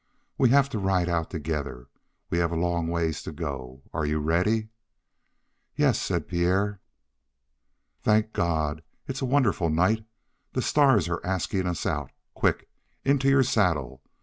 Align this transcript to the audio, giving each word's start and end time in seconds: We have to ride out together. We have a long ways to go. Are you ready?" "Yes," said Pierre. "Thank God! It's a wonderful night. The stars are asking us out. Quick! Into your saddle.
We 0.35 0.49
have 0.49 0.67
to 0.69 0.79
ride 0.79 1.09
out 1.09 1.29
together. 1.29 1.87
We 2.31 2.39
have 2.39 2.51
a 2.51 2.55
long 2.55 2.87
ways 2.87 3.21
to 3.21 3.31
go. 3.31 3.83
Are 3.93 4.03
you 4.03 4.17
ready?" 4.17 4.69
"Yes," 5.75 6.01
said 6.01 6.27
Pierre. 6.27 6.81
"Thank 8.01 8.33
God! 8.33 8.81
It's 9.07 9.21
a 9.21 9.25
wonderful 9.29 9.69
night. 9.69 10.03
The 10.53 10.63
stars 10.63 11.07
are 11.07 11.23
asking 11.23 11.67
us 11.67 11.85
out. 11.85 12.09
Quick! 12.33 12.67
Into 13.05 13.29
your 13.29 13.43
saddle. 13.43 14.01